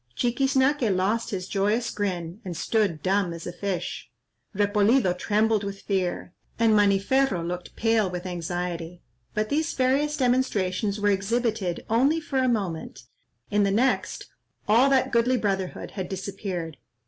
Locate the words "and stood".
2.43-3.03